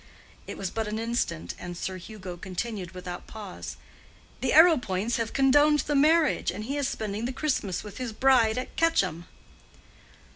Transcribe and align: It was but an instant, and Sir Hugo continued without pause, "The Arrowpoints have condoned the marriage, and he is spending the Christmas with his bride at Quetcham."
It 0.47 0.57
was 0.57 0.71
but 0.71 0.87
an 0.87 0.97
instant, 0.97 1.53
and 1.59 1.77
Sir 1.77 1.97
Hugo 1.97 2.35
continued 2.35 2.93
without 2.95 3.27
pause, 3.27 3.77
"The 4.39 4.51
Arrowpoints 4.51 5.17
have 5.17 5.31
condoned 5.31 5.81
the 5.81 5.93
marriage, 5.93 6.49
and 6.49 6.63
he 6.63 6.75
is 6.75 6.87
spending 6.87 7.25
the 7.25 7.31
Christmas 7.31 7.83
with 7.83 7.99
his 7.99 8.11
bride 8.11 8.57
at 8.57 8.75
Quetcham." 8.77 9.27